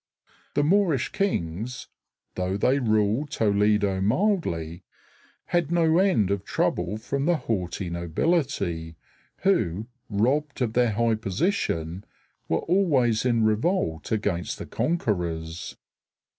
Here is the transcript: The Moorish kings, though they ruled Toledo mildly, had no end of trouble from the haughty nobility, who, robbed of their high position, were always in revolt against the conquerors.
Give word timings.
The 0.55 0.63
Moorish 0.63 1.09
kings, 1.11 1.87
though 2.33 2.57
they 2.57 2.79
ruled 2.79 3.29
Toledo 3.29 4.01
mildly, 4.01 4.83
had 5.45 5.69
no 5.71 5.99
end 5.99 6.31
of 6.31 6.43
trouble 6.43 6.97
from 6.97 7.25
the 7.27 7.35
haughty 7.37 7.87
nobility, 7.91 8.95
who, 9.41 9.85
robbed 10.09 10.59
of 10.59 10.73
their 10.73 10.93
high 10.93 11.13
position, 11.13 12.03
were 12.49 12.61
always 12.61 13.25
in 13.27 13.43
revolt 13.43 14.11
against 14.11 14.57
the 14.57 14.65
conquerors. 14.65 15.77